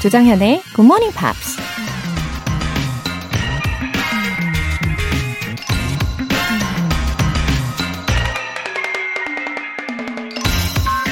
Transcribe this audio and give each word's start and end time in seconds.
조정현의 0.00 0.62
Good 0.74 0.86
Morning 0.86 1.14
Pops. 1.14 1.60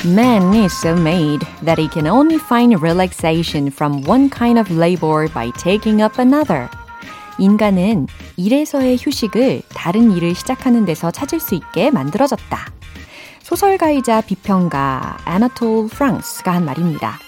Man 0.07 0.55
is 0.55 0.73
so 0.73 0.95
made 0.95 1.47
that 1.63 1.79
he 1.79 1.87
can 1.93 2.07
only 2.07 2.39
find 2.39 2.81
relaxation 2.81 3.67
from 3.67 4.03
one 4.07 4.31
kind 4.31 4.59
of 4.59 4.75
labor 4.75 5.29
by 5.35 5.53
taking 5.59 6.03
up 6.03 6.19
another. 6.19 6.71
인간은 7.39 8.07
일에서의 8.39 8.97
휴식을 8.99 9.65
다른 9.69 10.13
일을 10.13 10.35
시작하는 10.35 10.87
데서 10.87 11.11
찾을 11.11 11.41
수 11.41 11.55
있게 11.55 11.91
만들어졌다. 11.91 12.59
소설가이자 13.43 14.23
비평가 14.23 15.19
아나톨 15.27 15.89
프랑스가 15.89 16.55
한 16.55 16.65
말입니다. 16.65 17.28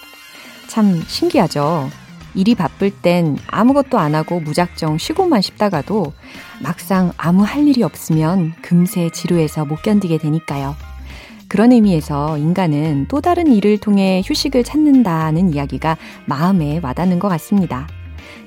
참 0.71 1.03
신기하죠. 1.05 1.89
일이 2.33 2.55
바쁠 2.55 2.91
땐 2.91 3.37
아무것도 3.47 3.99
안 3.99 4.15
하고 4.15 4.39
무작정 4.39 4.99
쉬고만 4.99 5.41
싶다가도 5.41 6.13
막상 6.61 7.11
아무 7.17 7.43
할 7.43 7.67
일이 7.67 7.83
없으면 7.83 8.53
금세 8.61 9.09
지루해서 9.09 9.65
못 9.65 9.81
견디게 9.81 10.17
되니까요. 10.17 10.77
그런 11.49 11.73
의미에서 11.73 12.37
인간은 12.37 13.07
또 13.09 13.19
다른 13.19 13.51
일을 13.51 13.79
통해 13.79 14.21
휴식을 14.23 14.63
찾는다는 14.63 15.53
이야기가 15.53 15.97
마음에 16.23 16.79
와닿는 16.81 17.19
것 17.19 17.27
같습니다. 17.27 17.85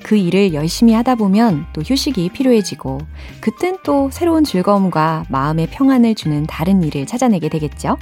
그 0.02 0.16
일을 0.16 0.54
열심히 0.54 0.94
하다 0.94 1.16
보면 1.16 1.66
또 1.74 1.82
휴식이 1.82 2.30
필요해지고, 2.30 3.02
그땐 3.42 3.76
또 3.84 4.08
새로운 4.10 4.44
즐거움과 4.44 5.26
마음의 5.28 5.66
평안을 5.66 6.14
주는 6.14 6.46
다른 6.46 6.82
일을 6.82 7.04
찾아내게 7.04 7.50
되겠죠? 7.50 7.98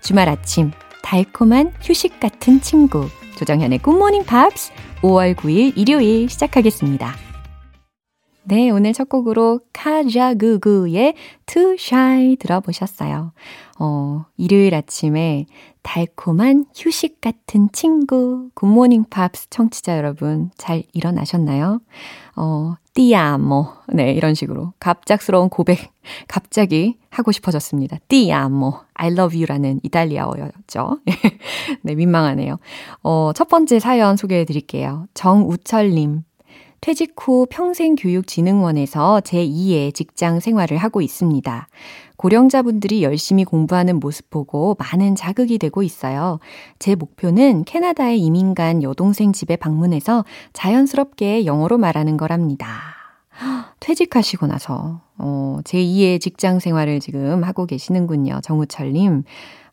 주말 0.00 0.30
아침, 0.30 0.70
달콤한 1.02 1.72
휴식 1.82 2.18
같은 2.18 2.62
친구, 2.62 3.06
조정현의 3.38 3.78
굿모닝 3.78 4.24
팝스 4.24 4.72
5월 5.00 5.34
9일 5.36 5.72
일요일 5.76 6.28
시작하겠습니다. 6.28 7.27
네, 8.48 8.70
오늘 8.70 8.94
첫 8.94 9.10
곡으로 9.10 9.60
카자구구의 9.74 11.12
Too 11.44 11.74
Shy 11.78 12.36
들어보셨어요. 12.36 13.32
어, 13.78 14.24
일요일 14.38 14.74
아침에 14.74 15.44
달콤한 15.82 16.64
휴식 16.74 17.20
같은 17.20 17.68
친구, 17.72 18.48
굿모닝 18.54 19.04
팝스 19.10 19.50
청취자 19.50 19.98
여러분, 19.98 20.50
잘 20.56 20.82
일어나셨나요? 20.94 21.82
어, 22.36 22.76
Ti 22.94 23.18
amo. 23.18 23.66
네, 23.92 24.12
이런 24.12 24.32
식으로. 24.32 24.72
갑작스러운 24.80 25.50
고백, 25.50 25.92
갑자기 26.26 26.96
하고 27.10 27.32
싶어졌습니다. 27.32 27.98
띠아모. 28.08 28.80
I 28.94 29.12
love 29.12 29.36
you라는 29.38 29.80
이탈리아어였죠. 29.82 31.00
네, 31.82 31.94
민망하네요. 31.94 32.58
어, 33.02 33.32
첫 33.34 33.48
번째 33.48 33.78
사연 33.78 34.16
소개해 34.16 34.46
드릴게요. 34.46 35.06
정우철님. 35.12 36.22
퇴직 36.80 37.14
후 37.18 37.46
평생교육진흥원에서 37.50 39.20
제2의 39.24 39.94
직장 39.94 40.40
생활을 40.40 40.76
하고 40.78 41.00
있습니다. 41.00 41.68
고령자분들이 42.16 43.02
열심히 43.02 43.44
공부하는 43.44 44.00
모습 44.00 44.30
보고 44.30 44.76
많은 44.78 45.14
자극이 45.14 45.58
되고 45.58 45.82
있어요. 45.82 46.40
제 46.78 46.94
목표는 46.94 47.64
캐나다에 47.64 48.16
이민 48.16 48.54
간 48.54 48.82
여동생 48.82 49.32
집에 49.32 49.56
방문해서 49.56 50.24
자연스럽게 50.52 51.46
영어로 51.46 51.78
말하는 51.78 52.16
거랍니다. 52.16 52.66
퇴직하시고 53.80 54.46
나서, 54.46 55.00
어, 55.16 55.58
제2의 55.64 56.20
직장 56.20 56.58
생활을 56.58 57.00
지금 57.00 57.44
하고 57.44 57.66
계시는군요. 57.66 58.40
정우철님. 58.42 59.22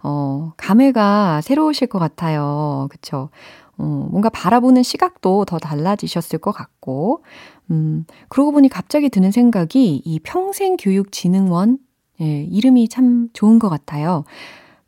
어, 0.03 0.53
감회가 0.57 1.41
새로우실 1.41 1.87
것 1.87 1.97
같아요. 1.97 2.87
그쵸? 2.91 3.29
어, 3.77 4.07
뭔가 4.09 4.29
바라보는 4.29 4.83
시각도 4.83 5.45
더 5.45 5.57
달라지셨을 5.57 6.39
것 6.39 6.51
같고, 6.51 7.23
음, 7.71 8.05
그러고 8.29 8.51
보니 8.51 8.69
갑자기 8.69 9.09
드는 9.09 9.31
생각이 9.31 10.01
이 10.03 10.19
평생교육진흥원, 10.19 11.79
예, 12.21 12.43
이름이 12.43 12.87
참 12.89 13.29
좋은 13.33 13.59
것 13.59 13.69
같아요. 13.69 14.23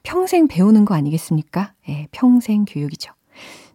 평생 0.04 0.48
배우는 0.48 0.86
거 0.86 0.96
아니겠습니까? 0.96 1.74
예, 1.90 2.08
평생 2.12 2.66
교육이죠. 2.66 3.12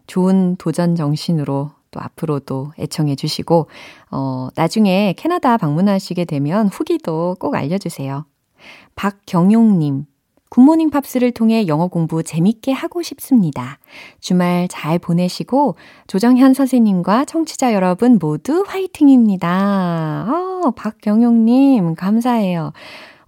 좋은 0.06 0.56
도전 0.56 0.96
정신으로 0.96 1.70
또 1.90 2.00
앞으로도 2.00 2.72
애청해 2.78 3.16
주시고, 3.16 3.68
어, 4.10 4.48
나중에 4.56 5.14
캐나다 5.18 5.58
방문하시게 5.58 6.24
되면 6.24 6.68
후기도 6.68 7.36
꼭 7.38 7.54
알려주세요. 7.54 8.24
박경용님, 8.94 10.06
굿모닝 10.52 10.90
팝스를 10.90 11.30
통해 11.30 11.66
영어 11.66 11.86
공부 11.86 12.22
재밌게 12.22 12.72
하고 12.72 13.00
싶습니다. 13.00 13.78
주말 14.20 14.68
잘 14.68 14.98
보내시고 14.98 15.76
조정현 16.08 16.52
선생님과 16.52 17.24
청취자 17.24 17.72
여러분 17.72 18.18
모두 18.20 18.62
화이팅입니다. 18.66 20.26
어, 20.28 20.70
박경용님 20.72 21.94
감사해요. 21.94 22.74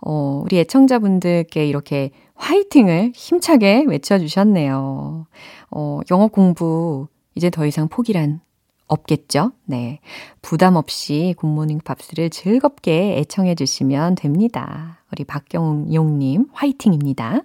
어, 0.03 0.43
우리 0.45 0.59
애청자분들께 0.59 1.67
이렇게 1.67 2.11
화이팅을 2.35 3.13
힘차게 3.15 3.87
외쳐주셨네요. 3.89 5.27
어, 5.71 6.01
영어 6.11 6.27
공부 6.27 7.07
이제 7.35 7.49
더 7.49 7.65
이상 7.65 7.89
포기란 7.89 8.43
없겠죠? 8.87 9.53
네. 9.65 10.01
부담 10.43 10.77
없이 10.77 11.35
굿모닝 11.39 11.81
팝스를 11.85 12.31
즐겁게 12.31 13.17
애청해 13.19 13.55
주시면 13.55 14.15
됩니다. 14.17 15.03
우리 15.13 15.25
박경용님 15.25 16.47
화이팅입니다. 16.53 17.41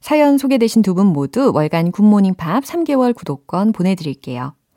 사연 0.00 0.38
소개되신 0.38 0.82
두 0.82 0.94
분 0.94 1.06
모두 1.06 1.52
월간 1.54 1.92
굿모닝 1.92 2.34
팝 2.34 2.64
3개월 2.64 3.14
구독권 3.14 3.72
보내드릴게요. 3.72 4.54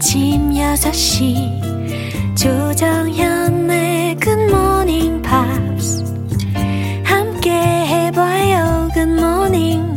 아침 0.00 0.48
6시 0.52 1.60
조정현의 2.34 4.16
Good 4.18 4.44
Morning 4.44 5.20
Pops 5.22 6.02
함께 7.04 7.50
해봐요 7.50 8.88
Good 8.94 9.12
Morning 9.12 9.94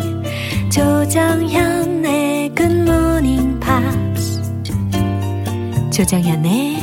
조정현의 0.69 2.53
Good 2.53 2.81
Morning 2.81 3.59
Pops 3.61 4.41
조정현의 5.93 6.75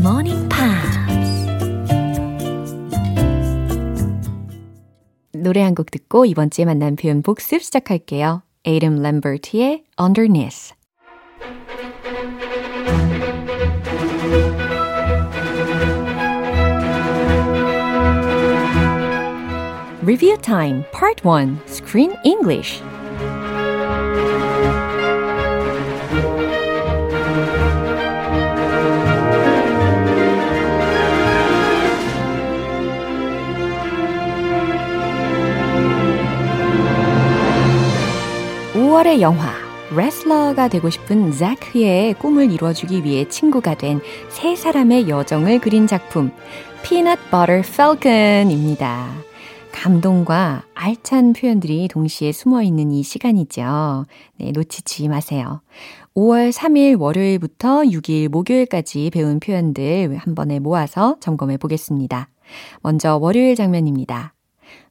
Morning 0.00 0.48
Pops 0.48 1.46
노래 5.34 5.60
한 5.60 5.74
곡 5.74 5.90
듣고 5.90 6.24
이번 6.24 6.48
주에 6.48 6.64
만난 6.64 6.96
표현 6.96 7.20
복습 7.20 7.62
시작할게요. 7.62 8.42
에이름 8.64 9.02
램버트의 9.02 9.84
Underneath 10.00 10.79
Review 20.02 20.36
Time 20.38 20.84
Part 20.90 21.24
1 21.24 21.60
Screen 21.68 22.16
English. 22.24 22.82
영화 39.20 39.49
레슬러가 39.96 40.68
되고 40.68 40.88
싶은 40.88 41.32
자크의 41.32 42.14
꿈을 42.14 42.50
이루어주기 42.52 43.04
위해 43.04 43.28
친구가 43.28 43.76
된 43.76 44.00
세 44.28 44.56
사람의 44.56 45.08
여정을 45.08 45.60
그린 45.60 45.86
작품 45.86 46.30
Peanut 46.82 47.20
Butter 47.30 47.60
Falcon입니다. 47.60 49.12
감동과 49.72 50.64
알찬 50.74 51.32
표현들이 51.34 51.88
동시에 51.88 52.32
숨어 52.32 52.62
있는 52.62 52.90
이 52.90 53.02
시간이죠. 53.02 54.06
네, 54.38 54.52
놓치지 54.52 55.08
마세요. 55.08 55.60
5월 56.16 56.52
3일 56.52 56.98
월요일부터 56.98 57.82
6일 57.82 58.28
목요일까지 58.28 59.10
배운 59.12 59.40
표현들 59.40 60.16
한 60.16 60.34
번에 60.34 60.58
모아서 60.58 61.16
점검해 61.20 61.58
보겠습니다. 61.58 62.28
먼저 62.82 63.16
월요일 63.16 63.54
장면입니다. 63.54 64.34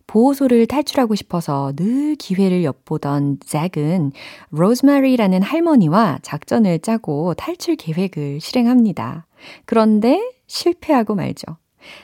보호소를 0.09 0.65
탈출하고 0.65 1.13
싶어서 1.13 1.71
늘 1.75 2.15
기회를 2.15 2.63
엿보던 2.63 3.38
잭은 3.45 4.11
로즈마리라는 4.50 5.44
할머니와 5.44 6.17
작전을 6.23 6.79
짜고 6.79 7.35
탈출 7.35 7.75
계획을 7.75 8.41
실행합니다. 8.41 9.27
그런데 9.65 10.19
실패하고 10.47 11.13
말죠. 11.13 11.57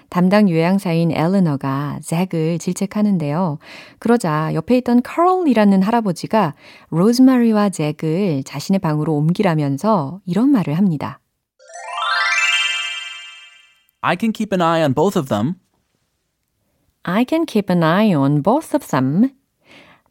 담당 0.10 0.52
요양사인 0.52 1.12
엘레너가 1.12 2.00
잭을 2.04 2.60
질책하는데요. 2.60 3.58
그러자 3.98 4.52
옆에 4.54 4.78
있던 4.78 5.02
카롤이라는 5.02 5.82
할아버지가 5.82 6.54
로즈마리와 6.92 7.70
잭을 7.70 8.44
자신의 8.46 8.80
방으로 8.80 9.16
옮기라면서 9.16 10.22
이런 10.28 10.50
말을 10.50 10.76
합니다. 10.76 11.20
I 14.02 14.16
can 14.20 14.32
keep 14.32 14.54
an 14.54 14.62
eye 14.62 14.84
on 14.84 14.94
both 14.94 15.18
of 15.18 15.28
them. 15.28 15.56
I 17.08 17.24
can 17.28 17.46
keep 17.46 17.70
an 17.72 17.84
eye 17.84 18.14
on 18.16 18.42
both 18.42 18.76
of 18.76 18.88
them. 18.88 19.30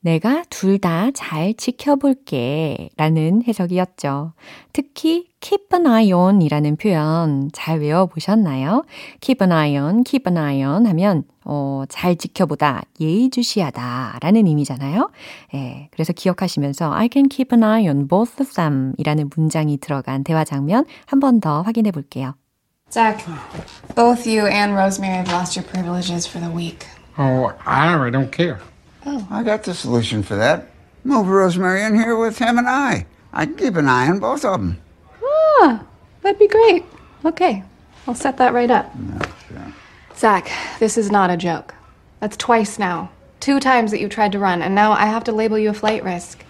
내가 0.00 0.44
둘 0.50 0.78
다 0.78 1.10
잘 1.14 1.54
지켜볼게 1.54 2.90
라는 2.98 3.42
해석이었죠. 3.48 4.34
특히 4.74 5.28
keep 5.40 5.68
an 5.74 5.86
eye 5.86 6.12
on 6.12 6.42
이라는 6.42 6.76
표현 6.76 7.48
잘 7.54 7.80
외워보셨나요? 7.80 8.84
keep 9.20 9.42
an 9.42 9.50
eye 9.50 9.76
on, 9.82 10.04
keep 10.04 10.30
an 10.30 10.36
eye 10.36 10.62
on 10.62 10.86
하면 10.86 11.24
어, 11.46 11.84
잘 11.88 12.16
지켜보다, 12.16 12.82
예의주시하다 13.00 14.18
라는 14.20 14.46
의미잖아요. 14.46 15.10
예, 15.54 15.88
그래서 15.90 16.12
기억하시면서 16.12 16.92
I 16.92 17.08
can 17.10 17.28
keep 17.30 17.54
an 17.56 17.64
eye 17.64 17.88
on 17.88 18.06
both 18.06 18.40
of 18.42 18.52
them 18.52 18.92
이라는 18.98 19.30
문장이 19.34 19.78
들어간 19.78 20.22
대화 20.22 20.44
장면 20.44 20.84
한 21.06 21.18
번 21.18 21.40
더 21.40 21.62
확인해 21.62 21.90
볼게요. 21.90 22.34
Zach, 22.94 23.26
both 23.96 24.24
you 24.24 24.46
and 24.46 24.76
Rosemary 24.76 25.16
have 25.16 25.26
lost 25.26 25.56
your 25.56 25.64
privileges 25.64 26.28
for 26.28 26.38
the 26.38 26.48
week. 26.48 26.86
Oh, 27.18 27.52
I 27.66 27.92
really 27.92 28.12
don't 28.12 28.30
care. 28.30 28.60
Oh, 29.04 29.26
I 29.32 29.42
got 29.42 29.64
the 29.64 29.74
solution 29.74 30.22
for 30.22 30.36
that. 30.36 30.68
Move 31.02 31.26
Rosemary 31.26 31.82
in 31.82 31.96
here 31.96 32.16
with 32.16 32.38
him 32.38 32.56
and 32.56 32.68
I. 32.68 33.06
I 33.32 33.46
can 33.46 33.56
keep 33.56 33.74
an 33.74 33.88
eye 33.88 34.08
on 34.08 34.20
both 34.20 34.44
of 34.44 34.60
them. 34.60 34.80
Ah, 35.24 35.84
that'd 36.22 36.38
be 36.38 36.46
great. 36.46 36.84
Okay, 37.24 37.64
I'll 38.06 38.14
set 38.14 38.36
that 38.36 38.54
right 38.54 38.70
up. 38.70 38.94
Zach, 40.16 40.52
this 40.78 40.96
is 40.96 41.10
not 41.10 41.30
a 41.30 41.36
joke. 41.36 41.74
That's 42.20 42.36
twice 42.36 42.78
now. 42.78 43.10
Two 43.40 43.58
times 43.58 43.90
that 43.90 44.00
you 44.00 44.08
tried 44.08 44.30
to 44.32 44.38
run, 44.38 44.62
and 44.62 44.72
now 44.72 44.92
I 44.92 45.06
have 45.06 45.24
to 45.24 45.32
label 45.32 45.58
you 45.58 45.70
a 45.70 45.74
flight 45.74 46.04
risk. 46.04 46.44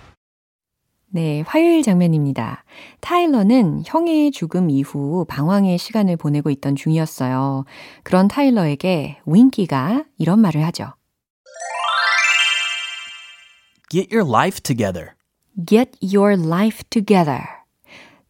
네, 1.15 1.45
화요일 1.47 1.85
장면입니다. 1.85 2.65
타일러는 2.99 3.85
형의 3.87 4.33
죽음 4.33 4.69
이후 4.69 5.25
방황의 5.29 5.79
시간을 5.79 6.17
보내고 6.17 6.51
있던 6.51 6.75
중이었어요. 6.75 7.67
그런 8.03 8.27
타일러에게 8.27 9.21
윙키가 9.25 10.07
이런 10.19 10.41
말을 10.41 10.65
하죠. 10.65 10.93
Get 13.89 14.13
your 14.13 14.29
life 14.29 14.59
together. 14.61 15.11
Get 15.65 15.93
your 16.03 16.37
life 16.37 16.83
together. 16.91 17.43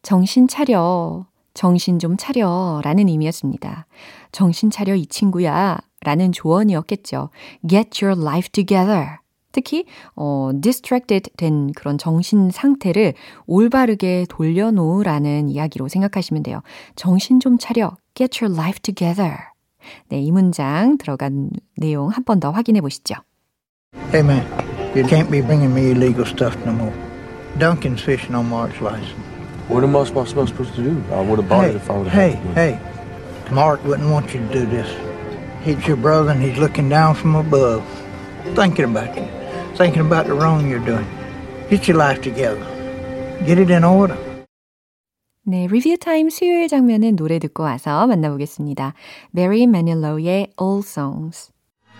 정신 0.03 0.47
차려. 0.47 1.25
정신 1.55 1.97
좀 1.97 2.17
차려. 2.17 2.81
라는 2.83 3.07
의미였습니다. 3.07 3.87
정신 4.31 4.69
차려 4.69 4.93
이 4.93 5.07
친구야. 5.07 5.79
라는 6.01 6.31
조언이었겠죠. 6.31 7.31
Get 7.67 8.05
your 8.05 8.21
life 8.21 8.49
together. 8.49 9.24
특히 9.55 9.85
어, 10.17 10.51
distracted 10.61 11.31
된 11.37 11.71
그런 11.71 11.97
정신 11.97 12.51
상태를 12.51 13.13
올바르게 13.47 14.25
돌려놓으라는 14.27 15.47
이야기로 15.47 15.87
생각하시면 15.87 16.43
돼요. 16.43 16.61
정신 16.97 17.39
좀 17.39 17.57
차려. 17.57 17.95
Get 18.15 18.43
your 18.43 18.53
life 18.53 18.79
together. 18.81 19.37
네, 20.09 20.19
이 20.19 20.29
문장 20.31 20.97
들어간 20.97 21.51
내용 21.77 22.09
한 22.09 22.25
번 22.25 22.41
더 22.41 22.51
확인해 22.51 22.81
보시죠. 22.81 23.15
Hey 24.11 24.21
man, 24.21 24.43
you 24.93 25.03
can't 25.07 25.31
be 25.31 25.41
bringing 25.41 25.71
me 25.73 25.91
illegal 25.91 26.25
stuff 26.25 26.57
no 26.65 26.73
more. 26.73 26.93
Duncan's 27.57 28.01
fishing 28.03 28.35
on 28.35 28.49
Mark's 28.49 28.81
license. 28.81 29.15
What 29.69 29.83
am 29.85 29.95
I 29.95 30.03
supposed 30.03 30.35
to 30.75 30.83
do? 30.83 31.01
I 31.15 31.21
would 31.21 31.39
have 31.39 31.47
bought 31.47 31.63
Hey, 31.63 31.69
it 31.71 31.75
if 31.77 31.89
I 31.89 31.97
would 31.97 32.07
have 32.07 32.13
hey, 32.13 32.35
hey. 32.53 32.79
Mark 33.51 33.79
wouldn't 33.85 34.11
want 34.11 34.33
you 34.33 34.41
to 34.41 34.51
do 34.51 34.65
this. 34.65 34.89
He's 35.63 35.87
your 35.87 35.97
brother 35.97 36.31
and 36.31 36.41
he's 36.41 36.57
looking 36.59 36.89
down 36.89 37.15
from 37.15 37.35
above, 37.35 37.81
thinking 38.53 38.85
about 38.85 39.15
you, 39.15 39.23
thinking 39.76 40.02
about 40.02 40.26
the 40.26 40.34
wrong 40.34 40.68
you're 40.68 40.84
doing. 40.84 41.06
Get 41.70 41.88
your 41.88 41.98
life 41.98 42.20
together. 42.22 42.60
Get 43.46 43.58
it 43.58 43.70
in 43.70 43.84
order. 43.84 44.16
네, 45.42 45.66
리뷰 45.66 45.96
타임 45.96 46.28
수요일 46.28 46.68
장면은 46.68 47.16
노래 47.16 47.38
듣고 47.38 47.62
와서 47.62 48.06
만나보겠습니다. 48.06 48.94
Mary 49.34 49.62
Manilow의 49.62 50.52
All 50.60 50.80
Songs. 50.80 51.50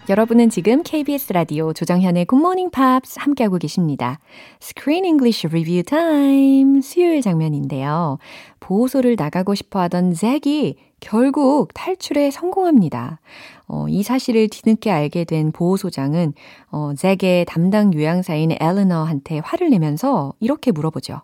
여러분은 0.08 0.52
지금 0.52 0.84
KBS 0.84 1.34
라디오 1.34 1.74
조정현의 1.74 2.28
Morning 2.32 2.72
Pops 2.72 3.18
함께하고 3.18 3.58
계십니다. 3.58 4.20
Screen 4.62 5.04
English 5.04 5.48
Review 5.48 5.82
Time 5.82 6.82
수요일 6.82 7.24
장면인데요. 7.24 8.20
보호소를 8.60 9.16
나가고 9.18 9.56
싶어 9.56 9.80
하던 9.82 10.14
잭이 10.14 10.76
결국 11.00 11.74
탈출에 11.74 12.30
성공합니다. 12.30 13.20
어, 13.68 13.88
이 13.90 14.04
사실을 14.04 14.48
뒤늦게 14.48 14.92
알게 14.92 15.24
된 15.24 15.52
보호소장은 15.52 16.34
어, 16.70 16.94
잭의 16.96 17.46
담당 17.46 17.92
요양사인 17.92 18.52
엘레너한테 18.60 19.40
화를 19.40 19.72
내면서 19.72 20.34
이렇게 20.40 20.72
물어보죠. 20.72 21.22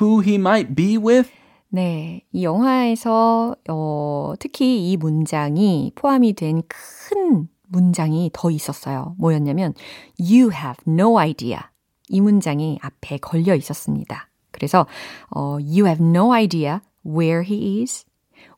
Who 0.00 0.22
he 0.22 0.36
might 0.36 0.74
be 0.74 0.96
with? 0.96 1.37
네, 1.70 2.22
이 2.32 2.44
영화에서 2.44 3.54
어, 3.68 4.32
특히 4.38 4.90
이 4.90 4.96
문장이 4.96 5.92
포함이 5.94 6.32
된 6.32 6.62
큰 6.66 7.48
문장이 7.68 8.30
더 8.32 8.50
있었어요. 8.50 9.14
뭐였냐면 9.18 9.74
You 10.18 10.50
have 10.52 10.82
no 10.86 11.18
idea. 11.18 11.60
이 12.08 12.20
문장이 12.22 12.78
앞에 12.80 13.18
걸려 13.18 13.54
있었습니다. 13.54 14.30
그래서 14.50 14.86
어, 15.30 15.58
You 15.60 15.86
have 15.86 16.02
no 16.04 16.32
idea 16.32 16.80
where 17.04 17.42
he 17.42 17.82
is, 17.82 18.06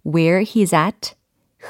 where 0.07 0.43
he's 0.43 0.73
at, 0.73 1.15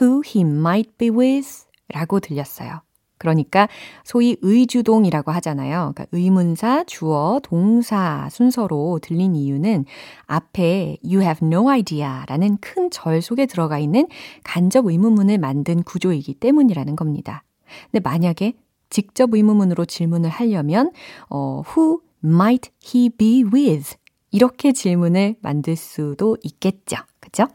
who 0.01 0.23
he 0.25 0.43
might 0.43 0.93
be 0.99 1.09
with 1.09 1.65
라고 1.89 2.21
들렸어요. 2.21 2.83
그러니까 3.21 3.69
소위 4.03 4.37
의주동이라고 4.41 5.31
하잖아요. 5.31 5.93
그러니까 5.95 6.07
의문사, 6.13 6.85
주어, 6.85 7.39
동사 7.43 8.29
순서로 8.33 8.99
들린 9.03 9.37
이유는 9.37 9.85
앞에 10.27 10.97
you 11.05 11.21
have 11.23 11.47
no 11.47 11.69
idea 11.69 12.09
라는 12.27 12.57
큰 12.57 12.89
절 12.91 13.21
속에 13.23 13.45
들어가 13.47 13.79
있는 13.79 14.09
간접 14.43 14.87
의문문을 14.87 15.39
만든 15.39 15.83
구조이기 15.83 16.35
때문이라는 16.35 16.97
겁니다. 16.97 17.45
근데 17.91 18.01
만약에 18.03 18.55
직접 18.89 19.33
의문문으로 19.33 19.85
질문을 19.85 20.31
하려면 20.31 20.91
어, 21.29 21.63
who 21.77 22.01
might 22.25 22.71
he 22.85 23.11
be 23.11 23.45
with 23.45 23.97
이렇게 24.33 24.73
질문을 24.73 25.37
만들 25.43 25.77
수도 25.77 26.37
있겠죠. 26.43 26.97
그죠? 27.21 27.47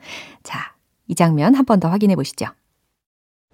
자, 0.43 0.75
이 1.07 1.15
장면 1.15 1.55
한 1.55 1.65
번 1.65 1.79
더 1.79 1.89
확인해 1.89 2.15
보시죠. 2.15 2.45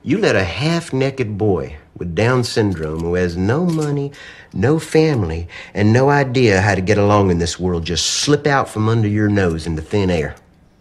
You 0.04 0.18
let 0.18 0.36
a 0.38 0.44
half 0.44 0.96
naked 0.96 1.38
boy 1.38 1.72
with 1.97 2.15
Down 2.15 2.45
syndrome 2.45 3.01
who 3.01 3.15
has 3.15 3.37
no 3.37 3.65
money, 3.65 4.13
no 4.53 4.79
family, 4.79 5.49
and 5.75 5.93
no 5.93 6.11
idea 6.11 6.61
how 6.61 6.75
to 6.75 6.81
get 6.81 6.99
along 6.99 7.31
in 7.31 7.39
this 7.39 7.59
world 7.59 7.85
just 7.85 8.07
slip 8.07 8.47
out 8.47 8.69
from 8.69 8.89
under 8.89 9.09
your 9.09 9.29
nose 9.29 9.67
into 9.67 9.83
thin 9.83 10.11
air. 10.11 10.37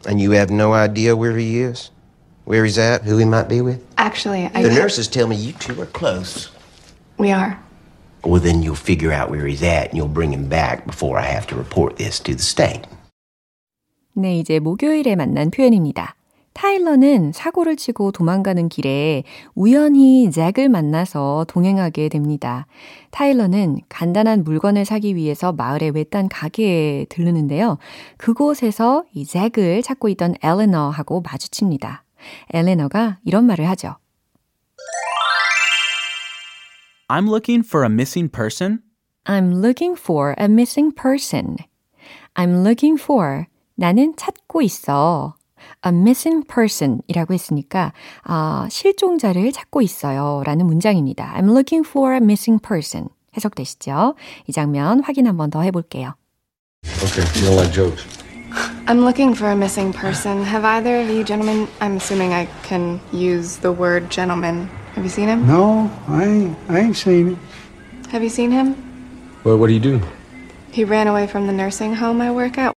And 0.05 0.19
you 0.19 0.31
have 0.31 0.49
no 0.49 0.73
idea 0.73 1.15
where 1.15 1.37
he 1.37 1.61
is? 1.61 1.89
Where 2.45 2.63
he's 2.63 2.77
at? 2.77 3.03
Who 3.03 3.17
he 3.17 3.25
might 3.25 3.49
be 3.49 3.61
with? 3.61 3.83
Actually, 3.97 4.49
I. 4.53 4.61
The 4.61 4.69
nurses 4.69 5.07
tell 5.07 5.27
me 5.27 5.35
you 5.35 5.53
two 5.53 5.81
are 5.81 5.87
close. 5.87 6.51
We 7.17 7.31
are. 7.31 7.59
Well, 8.23 8.41
then 8.41 8.61
you'll 8.63 8.75
figure 8.75 9.11
out 9.11 9.29
where 9.29 9.45
he's 9.45 9.63
at 9.63 9.89
and 9.89 9.97
you'll 9.97 10.07
bring 10.07 10.33
him 10.33 10.47
back 10.49 10.85
before 10.85 11.17
I 11.17 11.23
have 11.23 11.47
to 11.47 11.55
report 11.55 11.97
this 11.97 12.19
to 12.19 12.33
the 12.35 12.41
state. 12.41 12.87
네, 14.17 14.39
이제 14.39 14.59
목요일에 14.59 15.15
만난 15.15 15.51
표현입니다. 15.51 16.15
타일러는 16.60 17.32
사고를 17.32 17.74
치고 17.74 18.12
도망가는 18.12 18.68
길에 18.68 19.24
우연히 19.54 20.30
잭을 20.30 20.68
만나서 20.68 21.46
동행하게 21.48 22.10
됩니다. 22.10 22.66
타일러는 23.12 23.78
간단한 23.88 24.44
물건을 24.44 24.84
사기 24.84 25.16
위해서 25.16 25.52
마을의 25.52 25.92
외딴 25.92 26.28
가게에 26.28 27.06
들르는데요. 27.08 27.78
그곳에서 28.18 29.04
이 29.14 29.24
잭을 29.24 29.80
찾고 29.80 30.10
있던 30.10 30.34
엘레너하고 30.42 31.22
마주칩니다. 31.22 32.04
엘레너가 32.52 33.20
이런 33.24 33.46
말을 33.46 33.66
하죠. 33.70 33.96
I'm 37.08 37.26
looking 37.26 37.66
for 37.66 37.86
a 37.86 37.90
missing 37.90 38.30
person. 38.30 38.80
I'm 39.24 39.64
looking 39.64 39.98
for 39.98 40.34
a 40.38 40.44
missing 40.44 40.94
person. 40.94 41.56
I'm 42.34 42.66
looking 42.66 43.02
for 43.02 43.46
나는 43.76 44.14
찾고 44.14 44.60
있어. 44.60 45.39
a 45.85 45.91
missing 45.91 46.45
person 46.47 47.01
이라고 47.07 47.33
했으니까 47.33 47.93
아, 48.23 48.67
실종자를 48.69 49.51
찾고 49.51 49.81
있어요 49.81 50.43
라는 50.45 50.65
문장입니다. 50.65 51.33
I'm 51.37 51.49
looking 51.49 51.87
for 51.87 52.13
a 52.13 52.17
missing 52.17 52.61
person 52.61 53.09
해석되시죠? 53.35 54.15
이 54.47 54.51
장면 54.51 55.01
확인 55.03 55.27
한번 55.27 55.49
더 55.49 55.61
해볼게요. 55.61 56.15
Okay, 57.03 57.25
you 57.35 57.49
don't 57.49 57.57
like 57.57 57.73
jokes. 57.73 58.05
I'm 58.87 59.01
looking 59.03 59.35
for 59.35 59.51
a 59.51 59.55
missing 59.55 59.91
person. 59.91 60.43
Have 60.43 60.63
either 60.63 61.01
of 61.01 61.09
you 61.09 61.23
gentlemen, 61.23 61.67
I'm 61.81 61.97
assuming 61.97 62.33
I 62.33 62.47
can 62.63 63.01
use 63.11 63.57
the 63.57 63.71
word 63.73 64.09
gentleman, 64.09 64.69
Have 64.95 65.03
you 65.03 65.09
seen 65.09 65.27
him? 65.27 65.45
No, 65.45 65.91
I 66.07 66.23
ain't, 66.23 66.57
I 66.69 66.79
ain't 66.79 66.95
seen 66.95 67.33
it. 67.33 67.37
Have 68.11 68.23
you 68.23 68.29
seen 68.29 68.51
him? 68.51 68.75
Well, 69.43 69.57
what 69.57 69.67
do 69.67 69.73
you 69.73 69.79
do? 69.81 69.99
He 70.71 70.85
ran 70.85 71.07
away 71.07 71.27
from 71.27 71.47
the 71.47 71.53
nursing 71.53 71.95
home 71.95 72.21
I 72.21 72.31
work 72.31 72.57
at. 72.57 72.73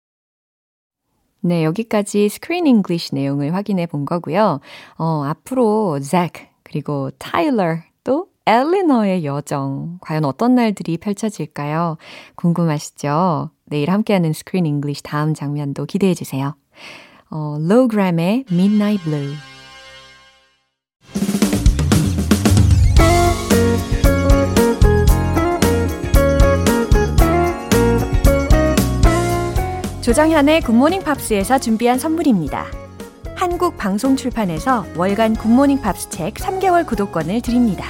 네, 1.43 1.65
여기까지 1.65 2.29
Screen 2.29 2.67
English 2.67 3.15
내용을 3.15 3.55
확인해 3.55 3.87
본 3.87 4.05
거고요. 4.05 4.61
어, 4.97 5.25
앞으로 5.25 5.99
잭 6.01 6.51
그리고 6.63 7.11
타일러 7.19 7.79
또 8.05 8.29
엘리너의 8.47 9.25
여정 9.25 9.99
과연 10.01 10.25
어떤 10.25 10.55
날들이 10.55 10.97
펼쳐질까요? 10.99 11.97
궁금하시죠? 12.37 13.51
내일 13.67 13.91
함께하는 13.91 14.33
Screen 14.33 14.67
English 14.67 15.03
다음 15.03 15.35
장면도 15.35 15.87
기대해 15.87 16.15
주세요. 16.15 16.55
어, 17.31 17.57
루 17.61 17.76
그램의 17.76 18.45
Midnight 18.51 19.05
Blue 19.05 19.35
조정현의 30.03 30.63
굿모닝 30.63 31.05
팝스에서 31.05 31.61
준비한 31.61 31.97
선물입니다. 31.97 32.67
한국 33.37 33.77
방송 33.77 34.17
출판에서 34.17 34.85
월간 34.97 35.37
굿모닝 35.37 35.81
팝스 35.81 36.11
책 36.11 36.35
3개월 36.35 36.85
구독권을 36.85 37.41
드립니다. 37.41 37.87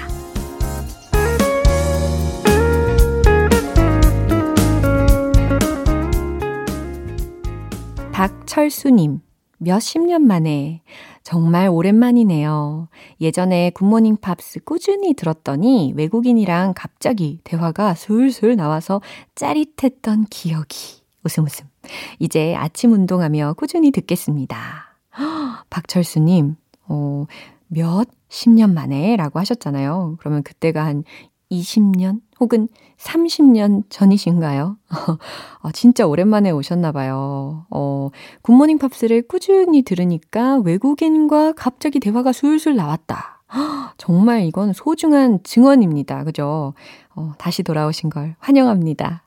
박철수님, 8.13 9.21
몇십 9.57 10.03
년 10.03 10.27
만에 10.27 10.83
정말 11.23 11.71
오랜만이네요. 11.71 12.89
예전에 13.23 13.71
굿모닝 13.71 14.19
팝스 14.19 14.61
꾸준히 14.65 15.15
들었더니 15.15 15.95
외국인이랑 15.97 16.75
갑자기 16.77 17.41
대화가 17.43 17.95
술술 17.95 18.57
나와서 18.57 19.01
짜릿했던 19.35 20.27
기억이. 20.29 21.01
웃음 21.25 21.45
웃음. 21.45 21.72
이제 22.19 22.55
아침 22.55 22.93
운동하며 22.93 23.55
꾸준히 23.57 23.91
듣겠습니다. 23.91 24.97
박철수님, 25.71 26.57
어, 26.89 27.27
몇, 27.69 28.09
10년 28.29 28.73
만에 28.73 29.17
라고 29.17 29.39
하셨잖아요. 29.39 30.17
그러면 30.19 30.43
그때가 30.43 30.85
한 30.85 31.05
20년 31.51 32.21
혹은 32.41 32.69
30년 32.99 33.85
전이신가요? 33.89 34.77
아, 34.89 35.73
진짜 35.73 36.07
오랜만에 36.07 36.51
오셨나봐요. 36.51 37.67
어, 37.71 38.09
굿모닝 38.43 38.79
팝스를 38.79 39.23
꾸준히 39.29 39.83
들으니까 39.83 40.59
외국인과 40.59 41.53
갑자기 41.53 42.01
대화가 42.01 42.33
술술 42.33 42.75
나왔다. 42.77 43.43
정말 43.99 44.43
이건 44.43 44.73
소중한 44.73 45.41
증언입니다. 45.45 46.25
그죠? 46.25 46.75
어, 47.15 47.33
다시 47.39 47.63
돌아오신 47.63 48.11
걸 48.11 48.35
환영합니다. 48.39 49.25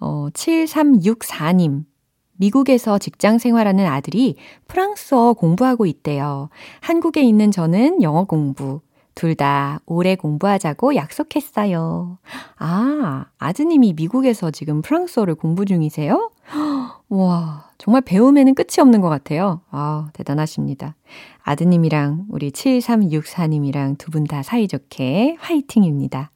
어, 0.00 0.28
7364님. 0.32 1.84
미국에서 2.38 2.98
직장 2.98 3.38
생활하는 3.38 3.86
아들이 3.86 4.36
프랑스어 4.68 5.32
공부하고 5.34 5.86
있대요. 5.86 6.50
한국에 6.80 7.22
있는 7.22 7.50
저는 7.50 8.02
영어 8.02 8.24
공부. 8.24 8.80
둘 9.14 9.34
다 9.34 9.80
오래 9.86 10.14
공부하자고 10.14 10.94
약속했어요. 10.94 12.18
아, 12.58 13.24
아드님이 13.38 13.94
미국에서 13.94 14.50
지금 14.50 14.82
프랑스어를 14.82 15.34
공부 15.36 15.64
중이세요? 15.64 16.30
와, 17.08 17.70
정말 17.78 18.02
배움에는 18.02 18.54
끝이 18.54 18.76
없는 18.80 19.00
것 19.00 19.08
같아요. 19.08 19.62
아, 19.70 20.10
대단하십니다. 20.12 20.96
아드님이랑 21.44 22.26
우리 22.28 22.50
7364님이랑 22.50 23.96
두 23.96 24.10
분 24.10 24.24
다 24.24 24.42
사이좋게 24.42 25.36
화이팅입니다. 25.40 26.30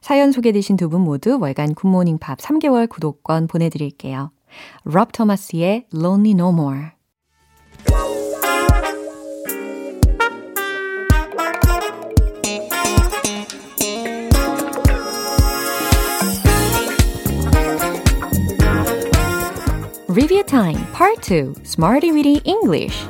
사연 0.00 0.32
소개되신 0.32 0.76
두 0.76 0.88
분 0.88 1.00
모두 1.02 1.38
월간 1.40 1.74
굿모닝 1.74 2.18
팝 2.18 2.38
3개월 2.38 2.88
구독권 2.88 3.46
보내드릴게요. 3.48 4.30
럽 4.84 5.12
토마스의 5.12 5.86
Lonely 5.94 6.32
No 6.32 6.48
More 6.50 6.92
Review 20.08 20.42
Time 20.44 20.78
Part 20.92 21.20
2 21.22 21.54
Smarty 21.64 22.10
Weedy 22.12 22.40
English 22.44 23.06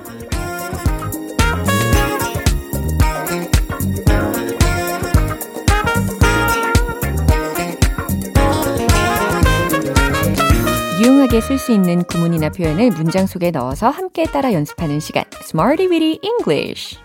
유용하게 11.27 11.41
쓸 11.41 11.59
수 11.59 11.73
있는 11.73 12.05
구문이나 12.05 12.51
표현을 12.51 12.91
문장 12.91 13.27
속에 13.27 13.51
넣어서 13.51 13.91
함께 13.91 14.25
따라 14.25 14.53
연습하는 14.53 15.01
시간 15.01 15.25
Smarty 15.43 15.89
Weedy 15.89 16.21
English 16.23 16.99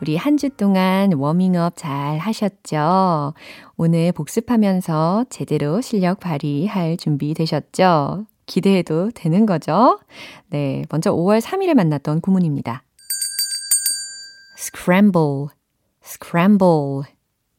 우리 0.00 0.16
한 0.16 0.36
주 0.36 0.50
동안 0.50 1.12
워밍업 1.12 1.74
잘 1.76 2.18
하셨죠? 2.18 3.34
오늘 3.76 4.12
복습하면서 4.12 5.26
제대로 5.30 5.80
실력 5.80 6.20
발휘할 6.20 6.96
준비 6.96 7.34
되셨죠? 7.34 8.26
기대해도 8.46 9.10
되는 9.12 9.46
거죠? 9.46 9.98
네, 10.48 10.84
먼저 10.90 11.12
5월 11.12 11.40
3일에 11.40 11.74
만났던 11.74 12.20
구문입니다. 12.20 12.84
scramble, 14.58 15.46
scramble. 16.04 17.02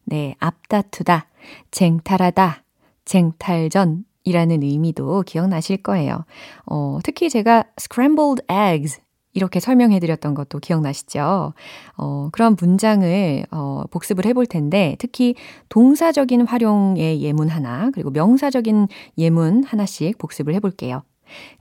네, 0.06 0.36
앞다투다, 0.40 1.28
쟁탈하다, 1.72 2.64
쟁탈전 3.04 4.06
이라는 4.28 4.62
의미도 4.62 5.24
기억나실 5.26 5.78
거예요. 5.78 6.26
어, 6.66 7.00
특히 7.02 7.30
제가 7.30 7.64
scrambled 7.80 8.44
eggs 8.52 9.00
이렇게 9.32 9.62
설명해 9.62 10.02
드렸던 10.02 10.34
것도 10.34 10.60
기억나시죠? 10.60 11.54
어, 11.96 12.30
그런 12.34 12.58
문장을 12.60 13.46
어, 13.52 13.84
복습을 13.90 14.26
해볼 14.26 14.48
텐데 14.48 14.98
특히 15.00 15.36
동사적인 15.70 16.42
활용의 16.42 17.22
예문 17.22 17.48
하나 17.48 17.90
그리고 17.94 18.10
명사적인 18.10 18.90
예문 19.18 19.64
하나씩 19.64 20.18
복습을 20.18 20.54
해볼게요. 20.56 21.04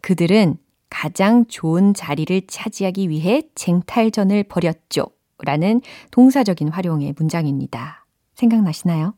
그들은 0.00 0.56
가장 0.90 1.44
좋은 1.46 1.94
자리를 1.94 2.48
차지하기 2.48 3.10
위해 3.10 3.42
쟁탈전을 3.54 4.44
벌였죠. 4.44 5.06
라는 5.44 5.82
동사적인 6.10 6.68
활용의 6.68 7.14
문장입니다. 7.16 8.06
생각나시나요? 8.34 9.14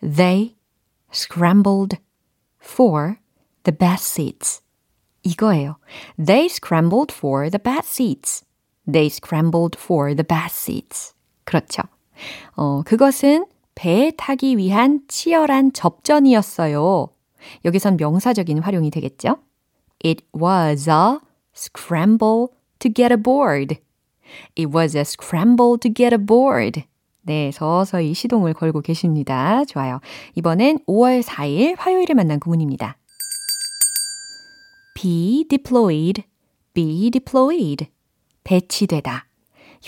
They 0.00 0.56
scrambled 1.12 1.98
for 2.61 3.19
the 3.63 3.75
best 3.75 4.05
seats. 4.05 4.61
이거예요. 5.23 5.77
They 6.17 6.47
scrambled 6.47 7.13
for 7.13 7.49
the 7.49 7.59
best 7.59 7.89
seats. 7.91 8.43
They 8.87 9.09
scrambled 9.09 9.77
for 9.77 10.15
the 10.15 10.23
best 10.23 10.57
seats. 10.57 11.13
그렇죠. 11.43 11.83
어, 12.55 12.81
그것은 12.83 13.45
배에 13.75 14.11
타기 14.17 14.57
위한 14.57 15.01
치열한 15.07 15.73
접전이었어요. 15.73 17.09
여기선 17.65 17.97
명사적인 17.97 18.59
활용이 18.59 18.89
되겠죠? 18.89 19.37
It 20.03 20.23
was 20.33 20.89
a 20.89 21.19
scramble 21.55 22.47
to 22.79 22.91
get 22.91 23.11
aboard. 23.13 23.77
It 24.55 24.73
was 24.73 24.95
a 24.95 25.01
scramble 25.01 25.77
to 25.79 25.91
get 25.93 26.13
aboard. 26.13 26.85
네, 27.22 27.50
서서히 27.52 28.14
시동을 28.14 28.52
걸고 28.52 28.80
계십니다. 28.80 29.64
좋아요. 29.64 30.00
이번엔 30.34 30.80
5월 30.86 31.22
4일 31.22 31.76
화요일에 31.78 32.14
만난 32.14 32.40
구문입니다. 32.40 32.98
be 34.94 35.44
deployed, 35.48 36.24
be 36.74 37.10
deployed. 37.10 37.86
배치되다, 38.44 39.26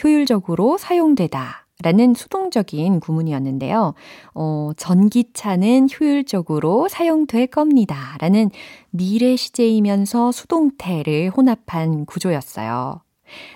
효율적으로 0.03 0.79
사용되다. 0.79 1.65
라는 1.83 2.15
수동적인 2.15 3.01
구문이었는데요. 3.01 3.95
어, 4.35 4.71
전기차는 4.77 5.89
효율적으로 5.91 6.89
사용될 6.89 7.49
겁니다. 7.49 8.17
라는 8.21 8.51
미래 8.91 9.35
시제이면서 9.35 10.31
수동태를 10.31 11.31
혼합한 11.31 12.07
구조였어요. 12.07 13.03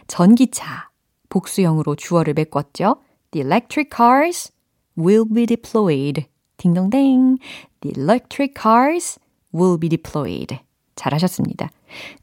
전기차, 0.09 0.91
복수형으로 1.29 1.95
주어를 1.95 2.35
메꿨죠. 2.35 2.97
The 3.33 3.41
electric 3.41 3.91
cars 3.91 4.53
will 4.97 5.25
be 5.25 5.47
deployed. 5.47 6.27
딩동댕. 6.57 7.39
The 7.81 7.93
electric 7.97 8.55
cars 8.55 9.19
will 9.53 9.79
be 9.79 9.89
deployed. 9.89 10.59
잘하셨습니다. 10.97 11.71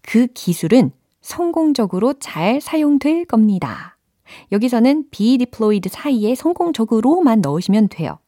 그 0.01 0.27
기술은 0.27 0.91
성공적으로 1.21 2.13
잘 2.13 2.59
사용될 2.61 3.25
겁니다. 3.25 3.97
여기서는 4.51 5.09
be 5.11 5.37
deployed 5.37 5.89
사이에 5.89 6.35
성공적으로만 6.35 7.41
넣으시면 7.41 7.89
돼요. 7.89 8.19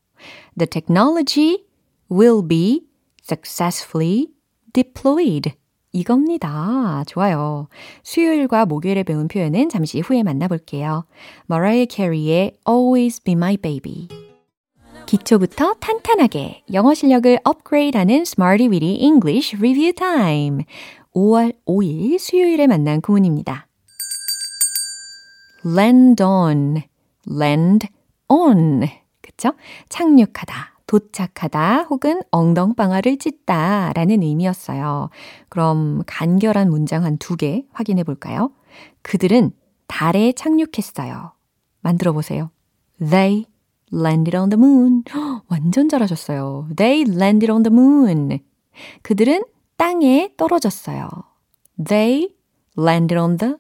The 0.58 0.68
technology 0.68 1.66
will 2.12 2.48
be 2.48 2.88
successfully 3.24 4.30
deployed. 4.74 5.54
이겁니다. 5.98 7.04
좋아요. 7.08 7.68
수요일과 8.04 8.66
목요일에 8.66 9.04
배운 9.04 9.28
표현은 9.28 9.70
잠시 9.70 10.00
후에 10.00 10.24
만나볼게요. 10.24 11.06
Mariah 11.50 11.88
Carey의 11.90 12.58
Always 12.68 13.24
Be 13.24 13.34
My 13.34 13.58
Baby. 13.58 14.08
기초부터 15.08 15.76
탄탄하게 15.80 16.64
영어 16.74 16.94
실력을 16.94 17.40
업그레이드하는 17.44 18.22
Smarty 18.22 18.70
Weedy 18.70 19.02
English 19.02 19.56
Review 19.56 19.94
Time. 19.94 20.66
5월 21.16 21.56
5일 21.66 22.20
수요일에 22.20 22.68
만난 22.68 23.02
구문입니다. 23.02 23.68
land 25.66 26.22
on, 26.22 26.84
land 27.30 27.88
on. 28.30 28.88
그쵸? 29.22 29.54
착륙하다, 29.90 30.77
도착하다 30.88 31.84
혹은 31.90 32.22
엉덩방아를 32.32 33.18
찢다 33.18 33.92
라는 33.94 34.24
의미였어요. 34.24 35.10
그럼 35.50 36.04
간결한 36.08 36.70
문장 36.70 37.04
한 37.04 37.18
두 37.18 37.36
개 37.38 37.66
확인해 37.74 38.04
볼까요? 38.04 38.52
그들은 39.04 39.52
달에 39.88 40.32
착륙했어요. 40.34 41.34
만들어 41.82 42.14
보세요. 42.14 42.50
They 43.00 43.46
landed 43.94 44.36
on 44.36 44.50
the 44.50 44.60
moon. 44.62 45.04
완전 45.48 45.88
잘하셨어요. 45.90 46.68
They 46.76 47.02
landed 47.08 47.52
on 47.52 47.64
the 47.64 47.74
moon. 47.74 48.40
그들은 49.04 49.44
땅에 49.78 50.30
떨어졌어요. 50.38 51.08
They 51.84 52.30
landed 52.78 53.20
on 53.20 53.38
the 53.38 53.56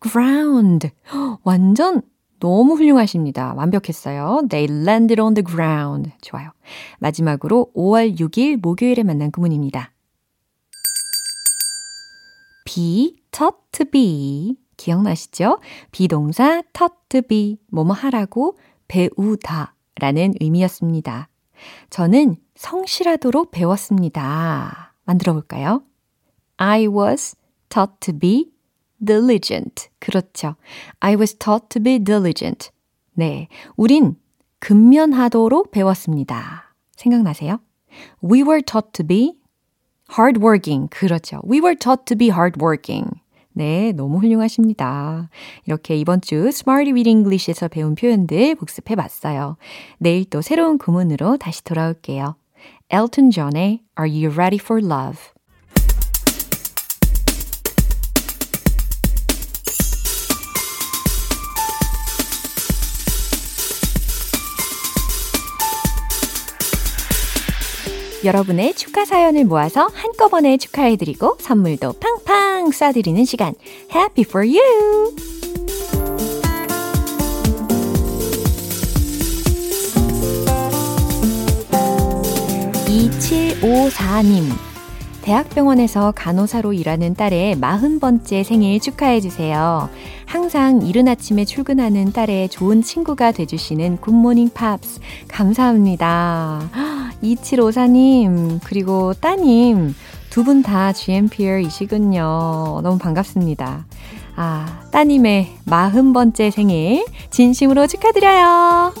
ground. 0.00 0.90
완전 1.44 2.02
너무 2.42 2.74
훌륭하십니다. 2.74 3.54
완벽했어요. 3.54 4.42
They 4.48 4.68
landed 4.68 5.20
on 5.20 5.34
the 5.34 5.44
ground. 5.44 6.10
좋아요. 6.22 6.50
마지막으로 6.98 7.70
5월 7.76 8.18
6일 8.18 8.56
목요일에 8.60 9.04
만난 9.04 9.30
구문입니다. 9.30 9.92
be, 12.64 13.14
taught 13.30 13.58
to 13.70 13.86
be. 13.88 14.56
기억나시죠? 14.76 15.60
비동사 15.92 16.62
taught 16.72 16.96
to 17.10 17.22
be. 17.22 17.58
뭐뭐 17.70 17.92
하라고 17.92 18.58
배우다 18.88 19.76
라는 20.00 20.34
의미였습니다. 20.40 21.28
저는 21.90 22.34
성실하도록 22.56 23.52
배웠습니다. 23.52 24.94
만들어 25.04 25.32
볼까요? 25.32 25.84
I 26.56 26.88
was 26.88 27.36
taught 27.68 28.00
to 28.00 28.18
be 28.18 28.50
diligent. 29.04 29.88
그렇죠. 29.98 30.56
I 31.00 31.16
was 31.16 31.34
taught 31.34 31.68
to 31.70 31.82
be 31.82 31.98
diligent. 31.98 32.70
네. 33.14 33.48
우린 33.76 34.16
근면하도록 34.60 35.70
배웠습니다. 35.70 36.74
생각나세요? 36.96 37.60
We 38.22 38.42
were 38.42 38.62
taught 38.62 38.92
to 38.92 39.06
be 39.06 39.38
hardworking. 40.16 40.88
그렇죠. 40.90 41.40
We 41.44 41.60
were 41.60 41.76
taught 41.76 42.04
to 42.06 42.16
be 42.16 42.28
hardworking. 42.30 43.20
네, 43.54 43.92
너무 43.92 44.18
훌륭하십니다. 44.18 45.28
이렇게 45.66 45.96
이번 45.96 46.20
주 46.22 46.48
Smarty 46.48 46.92
Read 46.92 47.10
English에서 47.10 47.68
배운 47.68 47.94
표현들 47.94 48.54
복습해 48.54 48.94
봤어요. 48.94 49.56
내일 49.98 50.24
또 50.24 50.40
새로운 50.40 50.78
구문으로 50.78 51.36
다시 51.36 51.62
돌아올게요. 51.64 52.36
Elton 52.90 53.30
John의 53.30 53.82
Are 53.98 54.10
You 54.10 54.32
Ready 54.32 54.58
for 54.62 54.82
Love? 54.82 55.31
여러분의 68.24 68.74
축하 68.74 69.04
사연을 69.04 69.44
모아서 69.44 69.88
한꺼번에 69.92 70.56
축하해드리고 70.56 71.36
선물도 71.40 71.94
팡팡 71.94 72.70
쏴드리는 72.70 73.26
시간. 73.26 73.54
Happy 73.94 74.24
for 74.26 74.46
you! 74.46 75.14
2754님. 82.86 84.44
대학병원에서 85.22 86.12
간호사로 86.16 86.72
일하는 86.72 87.14
딸의 87.14 87.56
40번째 87.56 88.42
생일 88.42 88.80
축하해주세요. 88.80 89.88
항상 90.26 90.82
이른 90.82 91.06
아침에 91.06 91.44
출근하는 91.44 92.12
딸의 92.12 92.48
좋은 92.48 92.82
친구가 92.82 93.32
돼주시는 93.32 93.98
굿모닝 93.98 94.50
팝스. 94.52 95.00
감사합니다. 95.28 97.01
2754님, 97.22 98.60
그리고 98.64 99.14
따님, 99.14 99.94
두 100.30 100.44
분 100.44 100.62
다 100.62 100.92
GMPR이시군요. 100.92 102.80
너무 102.82 102.98
반갑습니다. 102.98 103.84
아, 104.34 104.80
따님의 104.90 105.58
40번째 105.66 106.50
생일, 106.50 107.04
진심으로 107.30 107.86
축하드려요. 107.86 108.94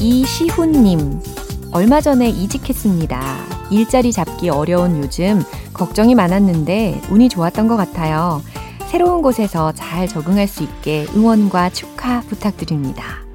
이시훈님, 0.00 1.20
얼마 1.72 2.00
전에 2.00 2.28
이직했습니다. 2.28 3.20
일자리 3.70 4.12
잡기 4.12 4.48
어려운 4.48 4.98
요즘 5.02 5.42
걱정이 5.72 6.14
많았는데 6.14 7.02
운이 7.10 7.28
좋았던 7.28 7.66
것 7.68 7.76
같아요. 7.76 8.42
새로운 8.86 9.20
곳에서 9.22 9.72
잘 9.72 10.06
적응할 10.06 10.46
수 10.46 10.62
있게 10.62 11.06
응원과 11.14 11.70
축하 11.70 12.20
부탁드립니다. 12.22 13.25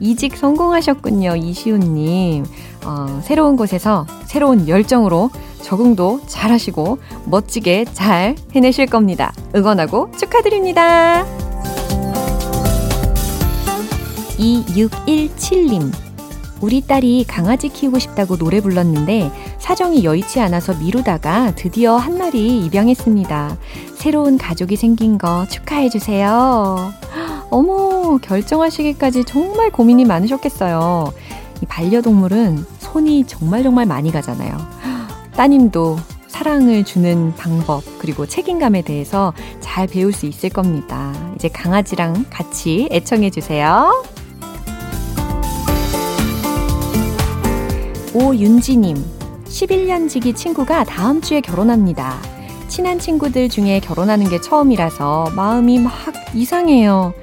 이직 0.00 0.36
성공하셨군요, 0.36 1.36
이시훈님. 1.36 2.44
어, 2.84 3.20
새로운 3.24 3.56
곳에서 3.56 4.06
새로운 4.26 4.68
열정으로 4.68 5.30
적응도 5.62 6.20
잘 6.26 6.52
하시고 6.52 6.98
멋지게 7.24 7.86
잘 7.92 8.36
해내실 8.54 8.86
겁니다. 8.86 9.32
응원하고 9.54 10.10
축하드립니다. 10.16 11.24
2617님. 14.38 15.90
우리 16.60 16.80
딸이 16.80 17.24
강아지 17.28 17.68
키우고 17.68 17.98
싶다고 17.98 18.36
노래 18.36 18.60
불렀는데 18.60 19.30
사정이 19.58 20.04
여의치 20.04 20.40
않아서 20.40 20.72
미루다가 20.74 21.54
드디어 21.54 21.96
한 21.96 22.16
마리 22.16 22.64
입양했습니다. 22.64 23.56
새로운 23.94 24.38
가족이 24.38 24.76
생긴 24.76 25.18
거 25.18 25.46
축하해주세요. 25.48 26.92
어머, 27.50 27.95
결정하시기까지 28.18 29.24
정말 29.24 29.70
고민이 29.70 30.04
많으셨겠어요. 30.04 31.12
이 31.62 31.66
반려동물은 31.66 32.64
손이 32.78 33.24
정말 33.24 33.62
정말 33.62 33.86
많이 33.86 34.12
가잖아요. 34.12 34.56
따님도 35.36 35.98
사랑을 36.28 36.84
주는 36.84 37.34
방법, 37.34 37.82
그리고 37.98 38.26
책임감에 38.26 38.82
대해서 38.82 39.32
잘 39.60 39.86
배울 39.86 40.12
수 40.12 40.26
있을 40.26 40.50
겁니다. 40.50 41.12
이제 41.34 41.48
강아지랑 41.48 42.26
같이 42.28 42.88
애청해주세요. 42.92 44.04
오윤지님, 48.12 48.96
11년 49.44 50.08
지기 50.08 50.32
친구가 50.34 50.84
다음 50.84 51.20
주에 51.20 51.40
결혼합니다. 51.40 52.16
친한 52.68 52.98
친구들 52.98 53.48
중에 53.48 53.80
결혼하는 53.80 54.28
게 54.28 54.40
처음이라서 54.40 55.32
마음이 55.34 55.78
막 55.78 55.92
이상해요. 56.34 57.14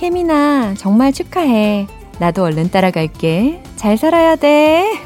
혜민아, 0.00 0.74
정말 0.78 1.12
축하해. 1.12 1.86
나도 2.18 2.42
얼른 2.42 2.70
따라갈게. 2.70 3.62
잘 3.76 3.98
살아야 3.98 4.34
돼. 4.34 4.98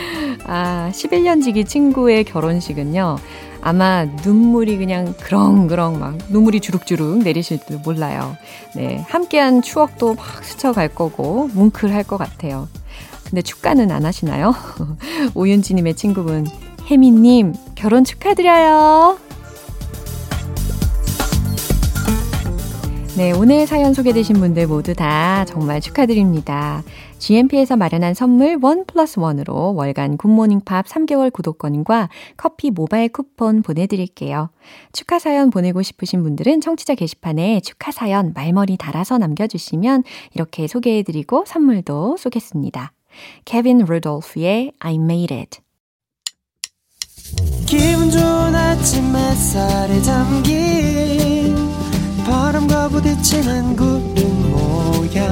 아, 0.46 0.90
11년 0.92 1.42
지기 1.42 1.64
친구의 1.64 2.24
결혼식은요. 2.24 3.18
아마 3.60 4.04
눈물이 4.04 4.78
그냥 4.78 5.14
그렁그렁 5.20 5.98
막 5.98 6.16
눈물이 6.30 6.60
주룩주룩 6.60 7.18
내리실지도 7.18 7.80
몰라요. 7.80 8.36
네, 8.74 9.04
함께한 9.08 9.62
추억도 9.62 10.14
막 10.14 10.44
스쳐갈 10.44 10.88
거고 10.94 11.48
뭉클할 11.52 12.04
것 12.04 12.16
같아요. 12.16 12.68
근데 13.24 13.42
축가는 13.42 13.90
안 13.90 14.06
하시나요? 14.06 14.54
오윤지님의 15.34 15.96
친구분 15.96 16.46
혜미님 16.90 17.54
결혼 17.74 18.04
축하드려요. 18.04 19.18
네, 23.18 23.32
오늘 23.32 23.66
사연 23.66 23.94
소개되신 23.94 24.36
분들 24.36 24.68
모두 24.68 24.94
다 24.94 25.44
정말 25.44 25.80
축하드립니다. 25.80 26.84
GMP에서 27.18 27.76
마련한 27.76 28.14
선물 28.14 28.60
one 28.62 28.84
plus 28.86 29.18
one으로 29.18 29.74
월간 29.74 30.18
굿모닝 30.18 30.60
팝 30.60 30.86
3개월 30.86 31.32
구독권과 31.32 32.10
커피 32.36 32.70
모바일 32.70 33.08
쿠폰 33.08 33.62
보내드릴게요. 33.62 34.50
축하 34.92 35.18
사연 35.18 35.50
보내고 35.50 35.82
싶으신 35.82 36.22
분들은 36.22 36.60
청취자 36.60 36.94
게시판에 36.94 37.58
축하 37.58 37.90
사연 37.90 38.32
말머리 38.36 38.76
달아서 38.76 39.18
남겨주시면 39.18 40.04
이렇게 40.36 40.68
소개해드리고 40.68 41.42
선물도 41.44 42.18
쏘겠습니다. 42.18 42.92
케빈 43.44 43.78
루돌프의 43.78 44.74
I 44.78 44.94
Made 44.94 45.36
It 45.36 45.58
기분 47.66 48.12
좋은 48.12 48.54
아침 48.54 49.16
햇살에 49.16 50.00
잠긴 50.02 51.37
바람과 52.28 52.88
부딪히는 52.90 53.74
구름 53.74 54.50
모양. 54.50 55.26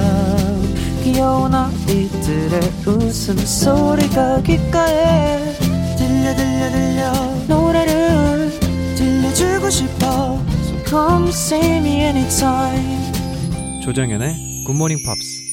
귀여운 1.03 1.53
아이들의 1.53 2.59
웃음소리가 2.87 4.41
귓가에 4.41 5.53
들려 5.95 6.35
들려 6.35 7.11
노래를 7.47 8.49
들려주고 8.95 9.69
싶어. 9.69 10.41
So 10.63 10.85
come 10.85 11.29
see 11.29 11.77
me 11.77 12.01
anytime. 12.01 13.13
조정연의 13.83 14.65
굿모닝 14.65 14.97
팝스 15.05 15.47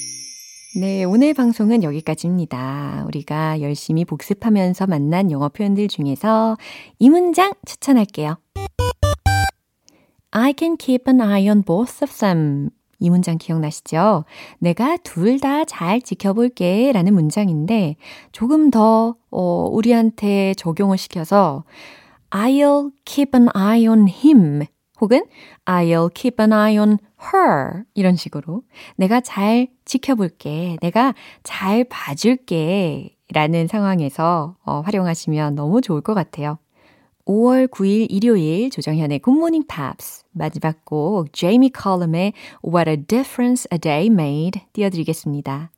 네, 0.80 1.04
오늘 1.04 1.34
방송은 1.34 1.84
여기까지입니다. 1.84 3.04
우리가 3.06 3.60
열심히 3.60 4.04
복습하면서 4.04 4.86
만난 4.88 5.30
영어 5.30 5.50
표현들 5.50 5.86
중에서 5.88 6.56
이 6.98 7.10
문장 7.10 7.52
추천할게요. 7.64 8.38
I 10.36 10.52
can 10.56 10.76
keep 10.76 11.08
an 11.08 11.20
eye 11.20 11.48
on 11.48 11.62
both 11.62 12.02
of 12.02 12.12
them. 12.18 12.70
이 12.98 13.08
문장 13.08 13.38
기억나시죠? 13.38 14.24
내가 14.58 14.96
둘 14.98 15.38
다 15.38 15.64
잘 15.64 16.00
지켜볼게 16.00 16.90
라는 16.92 17.14
문장인데 17.14 17.96
조금 18.32 18.70
더 18.70 19.14
어, 19.30 19.68
우리한테 19.70 20.54
적용을 20.54 20.96
시켜서 20.98 21.64
I'll 22.30 22.90
keep 23.04 23.36
an 23.38 23.48
eye 23.54 23.86
on 23.86 24.08
him 24.08 24.62
혹은 25.00 25.24
I'll 25.66 26.12
keep 26.12 26.42
an 26.42 26.52
eye 26.52 26.78
on 26.78 26.98
her 27.32 27.84
이런 27.94 28.16
식으로 28.16 28.62
내가 28.96 29.20
잘 29.20 29.68
지켜볼게, 29.84 30.78
내가 30.80 31.14
잘 31.44 31.84
봐줄게 31.84 33.16
라는 33.32 33.66
상황에서 33.68 34.56
어, 34.64 34.80
활용하시면 34.80 35.54
너무 35.54 35.80
좋을 35.80 36.00
것 36.00 36.14
같아요. 36.14 36.58
5월 37.26 37.68
9일 37.68 38.06
일요일 38.10 38.70
조정현의 38.70 39.20
Good 39.24 39.38
Morning 39.38 39.66
Pops 39.66 40.24
마지막 40.32 40.84
곡 40.84 41.32
제이미 41.32 41.70
컬럼의 41.70 42.32
What 42.64 42.90
a 42.90 42.96
Difference 42.96 43.66
a 43.72 43.78
Day 43.78 44.06
Made 44.06 44.60
띄워드리겠습니다. 44.72 45.70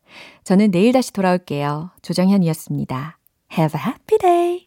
저는 0.44 0.70
내일 0.70 0.92
다시 0.92 1.12
돌아올게요. 1.12 1.90
조정현이었습니다. 2.02 3.18
Have 3.52 3.78
a 3.78 3.86
happy 3.86 4.18
day! 4.18 4.64